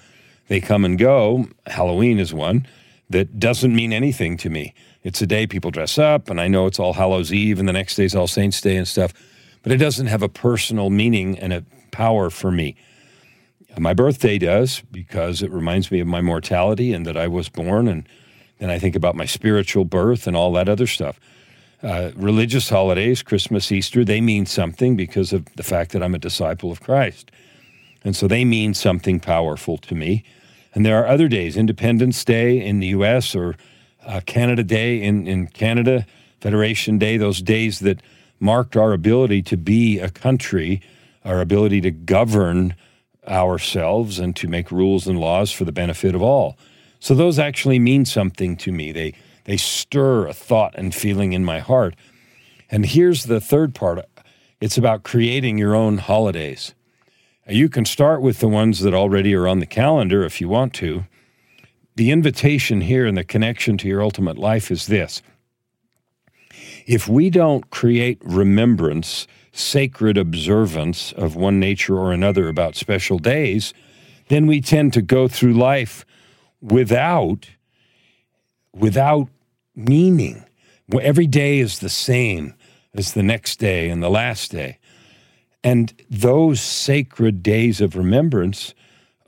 they 0.49 0.61
come 0.61 0.85
and 0.85 0.99
go. 0.99 1.47
Halloween 1.67 2.19
is 2.19 2.35
one 2.35 2.67
that 3.09 3.39
doesn't 3.39 3.75
mean 3.75 3.95
anything 3.95 4.37
to 4.37 4.51
me. 4.51 4.75
It's 5.03 5.23
a 5.23 5.27
day 5.27 5.47
people 5.47 5.71
dress 5.71 5.97
up, 5.97 6.29
and 6.29 6.39
I 6.39 6.47
know 6.47 6.67
it's 6.67 6.79
All 6.79 6.93
Hallows 6.93 7.33
Eve, 7.33 7.59
and 7.59 7.67
the 7.67 7.73
next 7.73 7.95
day's 7.95 8.15
All 8.15 8.27
Saints 8.27 8.61
Day 8.61 8.77
and 8.77 8.87
stuff, 8.87 9.15
but 9.63 9.73
it 9.73 9.79
doesn't 9.79 10.09
have 10.09 10.21
a 10.21 10.29
personal 10.29 10.91
meaning 10.91 11.39
and 11.39 11.55
a 11.55 11.65
power 11.91 12.29
for 12.29 12.51
me. 12.51 12.77
My 13.79 13.95
birthday 13.95 14.39
does 14.39 14.83
because 14.93 15.43
it 15.43 15.51
reminds 15.51 15.91
me 15.91 16.01
of 16.01 16.07
my 16.07 16.21
mortality 16.21 16.93
and 16.93 17.07
that 17.07 17.17
I 17.17 17.27
was 17.27 17.49
born, 17.49 17.89
and 17.89 18.07
then 18.59 18.71
I 18.71 18.79
think 18.79 18.95
about 18.95 19.17
my 19.17 19.25
spiritual 19.25 19.85
birth 19.85 20.27
and 20.27 20.37
all 20.37 20.53
that 20.53 20.69
other 20.69 20.87
stuff. 20.87 21.19
Uh, 21.83 22.13
religious 22.15 22.69
holidays, 22.69 23.23
Christmas, 23.23 23.73
Easter, 23.73 24.05
they 24.05 24.21
mean 24.21 24.47
something 24.47 24.95
because 24.95 25.33
of 25.33 25.47
the 25.57 25.65
fact 25.65 25.93
that 25.93 26.03
I'm 26.03 26.15
a 26.15 26.19
disciple 26.19 26.71
of 26.71 26.81
Christ. 26.81 27.31
And 28.05 28.15
so 28.15 28.29
they 28.29 28.45
mean 28.45 28.75
something 28.75 29.19
powerful 29.19 29.79
to 29.79 29.95
me. 29.95 30.23
And 30.75 30.87
there 30.87 31.03
are 31.03 31.09
other 31.09 31.29
days, 31.29 31.57
Independence 31.57 32.25
Day 32.25 32.65
in 32.65 32.81
the 32.81 32.89
US 32.89 33.35
or 33.35 33.57
uh, 34.07 34.21
Canada 34.27 34.63
Day 34.63 35.03
in, 35.03 35.27
in 35.27 35.49
Canada, 35.49 36.07
Federation 36.41 36.99
Day, 36.99 37.17
those 37.17 37.43
days 37.43 37.81
that 37.81 38.01
marked 38.39 38.77
our 38.77 38.93
ability 38.93 39.43
to 39.43 39.57
be 39.57 39.99
a 39.99 40.11
country, 40.11 40.81
our 41.25 41.41
ability 41.41 41.81
to 41.81 41.91
govern 41.91 42.75
ourselves 43.27 44.19
and 44.19 44.35
to 44.37 44.49
make 44.49 44.71
rules 44.71 45.07
and 45.07 45.19
laws 45.19 45.53
for 45.53 45.65
the 45.65 45.73
benefit 45.73 46.15
of 46.15 46.23
all. 46.23 46.57
So 46.99 47.15
those 47.15 47.39
actually 47.39 47.79
mean 47.79 48.05
something 48.05 48.57
to 48.59 48.73
me. 48.73 48.93
They 48.93 49.15
they 49.45 49.57
stir 49.57 50.29
a 50.29 50.33
thought 50.33 50.75
and 50.77 50.95
feeling 50.95 51.33
in 51.33 51.45
my 51.45 51.59
heart. 51.59 51.97
And 52.71 52.87
here's 52.87 53.25
the 53.25 53.41
third 53.41 53.75
part. 53.75 54.05
It's 54.61 54.79
about 54.79 55.03
creating 55.03 55.59
your 55.59 55.75
own 55.75 55.99
holidays. 55.99 56.75
You 57.49 57.69
can 57.69 57.85
start 57.85 58.23
with 58.23 58.39
the 58.39 58.49
ones 58.49 58.81
that 58.81 58.95
already 58.95 59.35
are 59.35 59.49
on 59.49 59.59
the 59.59 59.67
calendar 59.67 60.25
if 60.25 60.41
you 60.41 60.49
want 60.49 60.73
to. 60.75 61.05
The 61.97 62.13
invitation 62.13 62.83
here 62.83 63.05
and 63.05 63.17
the 63.17 63.25
connection 63.25 63.77
to 63.79 63.89
your 63.89 64.03
ultimate 64.03 64.39
life 64.39 64.71
is 64.71 64.87
this. 64.87 65.21
If 66.87 67.09
we 67.09 67.31
don't 67.31 67.69
create 67.71 68.19
remembrance, 68.23 69.27
sacred 69.53 70.17
observance 70.17 71.13
of 71.13 71.37
one 71.37 71.61
nature 71.61 71.97
or 71.97 72.13
another 72.13 72.49
about 72.49 72.75
special 72.75 73.19
days, 73.19 73.75
then 74.29 74.47
we 74.47 74.61
tend 74.61 74.93
to 74.95 75.03
go 75.03 75.29
through 75.29 75.53
life 75.53 76.05
without 76.61 77.51
without 78.75 79.29
meaning. 79.77 80.45
Every 81.01 81.27
day 81.27 81.59
is 81.59 81.79
the 81.79 81.91
same 81.91 82.55
as 82.95 83.13
the 83.13 83.23
next 83.23 83.59
day 83.59 83.91
and 83.91 84.03
the 84.03 84.11
last 84.11 84.51
day. 84.51 84.79
And 85.65 85.93
those 86.11 86.61
sacred 86.61 87.43
days 87.43 87.81
of 87.81 87.97
remembrance 87.97 88.75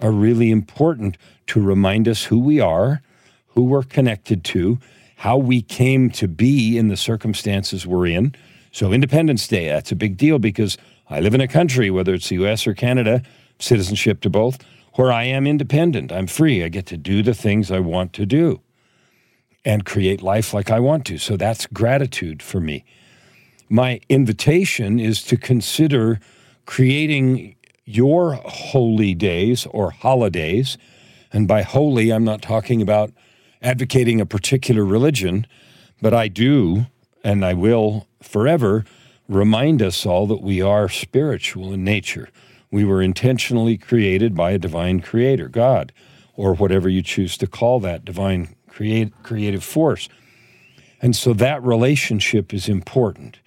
are 0.00 0.10
really 0.10 0.50
important 0.50 1.16
to 1.48 1.60
remind 1.60 2.08
us 2.08 2.24
who 2.24 2.38
we 2.38 2.60
are, 2.60 3.02
who 3.48 3.64
we're 3.64 3.82
connected 3.82 4.44
to, 4.44 4.78
how 5.16 5.36
we 5.36 5.62
came 5.62 6.10
to 6.10 6.28
be 6.28 6.76
in 6.76 6.88
the 6.88 6.96
circumstances 6.96 7.86
we're 7.86 8.06
in. 8.06 8.34
So, 8.74 8.92
Independence 8.92 9.46
Day, 9.48 9.68
that's 9.68 9.92
a 9.92 9.96
big 9.96 10.16
deal 10.16 10.38
because 10.38 10.76
I 11.08 11.20
live 11.20 11.34
in 11.34 11.40
a 11.40 11.48
country, 11.48 11.90
whether 11.90 12.12
it's 12.12 12.28
the 12.28 12.44
US 12.44 12.66
or 12.66 12.74
Canada, 12.74 13.22
citizenship 13.58 14.20
to 14.22 14.30
both, 14.30 14.58
where 14.94 15.12
I 15.12 15.24
am 15.24 15.46
independent. 15.46 16.12
I'm 16.12 16.26
free. 16.26 16.64
I 16.64 16.68
get 16.68 16.86
to 16.86 16.96
do 16.96 17.22
the 17.22 17.34
things 17.34 17.70
I 17.70 17.80
want 17.80 18.12
to 18.14 18.26
do 18.26 18.60
and 19.64 19.84
create 19.84 20.22
life 20.22 20.52
like 20.52 20.70
I 20.70 20.80
want 20.80 21.06
to. 21.06 21.18
So, 21.18 21.36
that's 21.36 21.66
gratitude 21.66 22.42
for 22.42 22.60
me 22.60 22.84
my 23.68 24.00
invitation 24.08 25.00
is 25.00 25.22
to 25.24 25.36
consider 25.36 26.20
creating 26.66 27.56
your 27.84 28.34
holy 28.34 29.14
days 29.14 29.66
or 29.70 29.90
holidays. 29.90 30.78
And 31.32 31.48
by 31.48 31.62
holy, 31.62 32.12
I'm 32.12 32.24
not 32.24 32.42
talking 32.42 32.80
about 32.80 33.12
advocating 33.62 34.20
a 34.20 34.26
particular 34.26 34.84
religion, 34.84 35.46
but 36.00 36.14
I 36.14 36.28
do, 36.28 36.86
and 37.24 37.44
I 37.44 37.54
will 37.54 38.06
forever 38.22 38.84
remind 39.26 39.80
us 39.80 40.04
all 40.04 40.26
that 40.26 40.42
we 40.42 40.60
are 40.60 40.88
spiritual 40.88 41.72
in 41.72 41.82
nature. 41.82 42.28
We 42.70 42.84
were 42.84 43.02
intentionally 43.02 43.78
created 43.78 44.34
by 44.34 44.52
a 44.52 44.58
divine 44.58 45.00
creator, 45.00 45.48
God, 45.48 45.92
or 46.36 46.54
whatever 46.54 46.88
you 46.88 47.02
choose 47.02 47.38
to 47.38 47.46
call 47.46 47.80
that 47.80 48.04
divine 48.04 48.54
create, 48.68 49.12
creative 49.22 49.64
force. 49.64 50.08
And 51.00 51.16
so 51.16 51.32
that 51.34 51.62
relationship 51.62 52.52
is 52.52 52.68
important. 52.68 53.38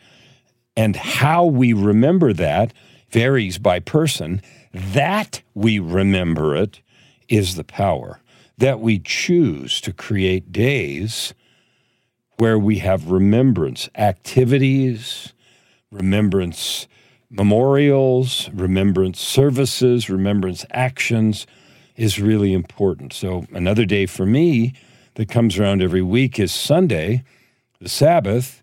And 0.76 0.96
how 0.96 1.46
we 1.46 1.74
remember 1.74 2.34
that 2.34 2.74
varies 3.10 3.58
by 3.58 3.80
person. 3.80 4.42
That 4.74 5.42
we 5.54 5.80
remember 5.80 6.56
it 6.56 6.82
is 7.28 7.56
the 7.56 7.64
power. 7.64 8.20
That 8.58 8.80
we 8.80 9.00
choose 9.00 9.82
to 9.82 9.94
create 9.94 10.52
days 10.52 11.34
where 12.38 12.58
we 12.60 12.80
have 12.80 13.10
remembrance 13.10 13.90
activities, 13.96 15.34
remembrance 15.92 16.88
memorials, 17.30 18.50
remembrance 18.54 19.20
services, 19.20 20.10
remembrance 20.10 20.66
actions 20.72 21.48
is 21.96 22.20
really 22.20 22.54
important. 22.54 23.12
So, 23.12 23.46
another 23.52 23.86
day 23.86 24.06
for 24.06 24.26
me 24.26 24.74
that 25.16 25.30
comes 25.30 25.58
around 25.58 25.82
every 25.82 26.04
week 26.04 26.40
is 26.40 26.52
Sunday, 26.54 27.24
the 27.82 27.90
Sabbath, 27.90 28.62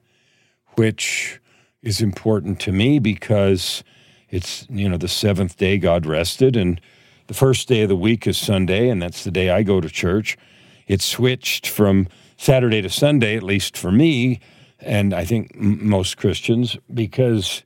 which 0.76 1.40
is 1.82 2.00
important 2.00 2.60
to 2.60 2.72
me 2.72 2.98
because 2.98 3.82
it's, 4.30 4.66
you 4.70 4.88
know, 4.88 4.96
the 4.96 5.08
seventh 5.08 5.56
day 5.56 5.78
God 5.78 6.06
rested, 6.06 6.56
and 6.56 6.80
the 7.26 7.34
first 7.34 7.68
day 7.68 7.82
of 7.82 7.88
the 7.88 7.96
week 7.96 8.26
is 8.26 8.38
Sunday, 8.38 8.88
and 8.88 9.02
that's 9.02 9.24
the 9.24 9.30
day 9.30 9.50
I 9.50 9.62
go 9.62 9.80
to 9.80 9.88
church. 9.88 10.38
It 10.86 11.02
switched 11.02 11.66
from 11.66 12.08
Saturday 12.36 12.82
to 12.82 12.90
Sunday, 12.90 13.36
at 13.36 13.42
least 13.42 13.76
for 13.76 13.92
me, 13.92 14.40
and 14.80 15.14
I 15.14 15.24
think 15.24 15.52
m- 15.54 15.88
most 15.88 16.16
Christians, 16.16 16.76
because 16.92 17.62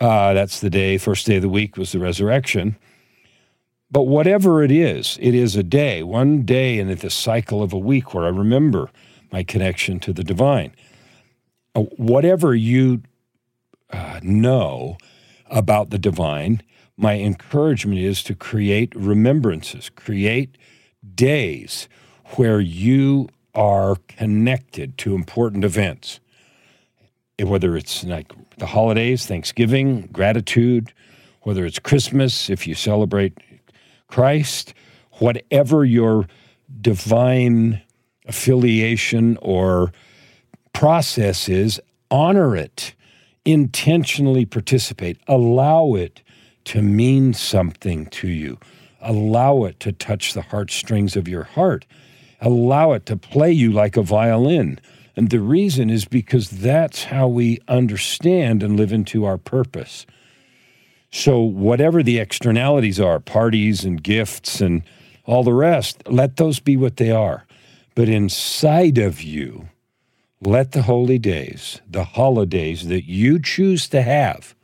uh, 0.00 0.34
that's 0.34 0.60
the 0.60 0.70
day, 0.70 0.98
first 0.98 1.26
day 1.26 1.36
of 1.36 1.42
the 1.42 1.48
week 1.48 1.76
was 1.76 1.92
the 1.92 1.98
resurrection. 1.98 2.76
But 3.90 4.02
whatever 4.02 4.62
it 4.62 4.72
is, 4.72 5.18
it 5.20 5.34
is 5.34 5.54
a 5.54 5.62
day, 5.62 6.02
one 6.02 6.42
day 6.42 6.78
in 6.78 6.88
the 6.88 7.10
cycle 7.10 7.62
of 7.62 7.72
a 7.72 7.78
week 7.78 8.12
where 8.12 8.24
I 8.24 8.30
remember 8.30 8.90
my 9.30 9.44
connection 9.44 10.00
to 10.00 10.12
the 10.12 10.24
divine. 10.24 10.74
Uh, 11.74 11.82
whatever 11.96 12.54
you 12.54 13.02
uh, 13.90 14.20
know 14.22 14.96
about 15.50 15.90
the 15.90 15.98
divine, 15.98 16.62
my 16.96 17.18
encouragement 17.18 18.00
is 18.00 18.22
to 18.24 18.34
create 18.34 18.92
remembrances, 18.96 19.90
create 19.90 20.56
days 21.14 21.88
where 22.36 22.60
you 22.60 23.28
are 23.54 23.96
connected 24.08 24.98
to 24.98 25.14
important 25.14 25.64
events. 25.64 26.20
Whether 27.40 27.76
it's 27.76 28.04
like 28.04 28.32
the 28.58 28.66
holidays, 28.66 29.26
Thanksgiving, 29.26 30.08
gratitude, 30.12 30.92
whether 31.42 31.66
it's 31.66 31.78
Christmas, 31.78 32.48
if 32.48 32.66
you 32.66 32.74
celebrate 32.74 33.36
Christ, 34.08 34.74
whatever 35.18 35.84
your 35.84 36.26
divine 36.80 37.82
affiliation 38.26 39.36
or 39.42 39.92
process 40.72 41.48
is, 41.48 41.80
honor 42.10 42.56
it, 42.56 42.94
intentionally 43.44 44.44
participate, 44.46 45.18
allow 45.28 45.94
it 45.94 46.22
to 46.64 46.80
mean 46.80 47.34
something 47.34 48.06
to 48.06 48.28
you, 48.28 48.58
allow 49.00 49.64
it 49.64 49.78
to 49.80 49.92
touch 49.92 50.32
the 50.32 50.42
heartstrings 50.42 51.16
of 51.16 51.28
your 51.28 51.44
heart, 51.44 51.84
allow 52.44 52.92
it 52.92 53.06
to 53.06 53.16
play 53.16 53.50
you 53.50 53.72
like 53.72 53.96
a 53.96 54.02
violin. 54.02 54.78
And 55.16 55.30
the 55.30 55.40
reason 55.40 55.90
is 55.90 56.04
because 56.04 56.50
that's 56.50 57.04
how 57.04 57.26
we 57.26 57.58
understand 57.68 58.62
and 58.62 58.76
live 58.76 58.92
into 58.92 59.24
our 59.24 59.38
purpose. 59.38 60.06
So, 61.10 61.40
whatever 61.40 62.02
the 62.02 62.18
externalities 62.18 63.00
are, 63.00 63.20
parties 63.20 63.84
and 63.84 64.02
gifts 64.02 64.60
and 64.60 64.82
all 65.24 65.44
the 65.44 65.54
rest, 65.54 66.02
let 66.08 66.36
those 66.36 66.58
be 66.60 66.76
what 66.76 66.96
they 66.96 67.12
are. 67.12 67.46
But 67.94 68.08
inside 68.08 68.98
of 68.98 69.22
you, 69.22 69.68
let 70.40 70.72
the 70.72 70.82
holy 70.82 71.18
days, 71.18 71.80
the 71.88 72.04
holidays 72.04 72.88
that 72.88 73.04
you 73.04 73.38
choose 73.38 73.88
to 73.88 74.02
have, 74.02 74.54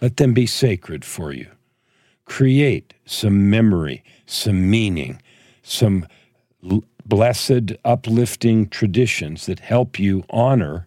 let 0.00 0.16
them 0.16 0.32
be 0.32 0.46
sacred 0.46 1.04
for 1.04 1.32
you. 1.32 1.48
Create 2.24 2.94
some 3.04 3.50
memory, 3.50 4.04
some 4.26 4.70
meaning, 4.70 5.20
some 5.62 6.06
blessed, 7.04 7.72
uplifting 7.84 8.68
traditions 8.68 9.46
that 9.46 9.60
help 9.60 9.98
you 9.98 10.24
honor 10.30 10.86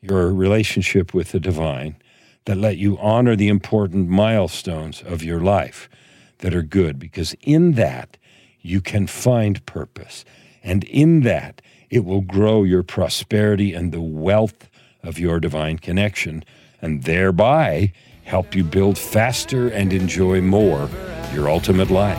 your 0.00 0.32
relationship 0.32 1.14
with 1.14 1.32
the 1.32 1.40
divine 1.40 1.96
that 2.44 2.56
let 2.56 2.76
you 2.76 2.98
honor 2.98 3.34
the 3.36 3.48
important 3.48 4.08
milestones 4.08 5.02
of 5.02 5.22
your 5.22 5.40
life 5.40 5.88
that 6.38 6.54
are 6.54 6.62
good, 6.62 6.98
because 6.98 7.34
in 7.40 7.72
that 7.72 8.16
you 8.60 8.80
can 8.80 9.06
find 9.06 9.64
purpose. 9.66 10.24
And 10.62 10.84
in 10.84 11.20
that, 11.20 11.62
it 11.90 12.04
will 12.04 12.20
grow 12.20 12.64
your 12.64 12.82
prosperity 12.82 13.72
and 13.72 13.92
the 13.92 14.00
wealth 14.00 14.68
of 15.02 15.18
your 15.18 15.40
divine 15.40 15.78
connection, 15.78 16.44
and 16.82 17.04
thereby 17.04 17.92
help 18.24 18.54
you 18.54 18.64
build 18.64 18.98
faster 18.98 19.68
and 19.68 19.92
enjoy 19.92 20.40
more 20.40 20.88
your 21.32 21.48
ultimate 21.48 21.90
life. 21.90 22.18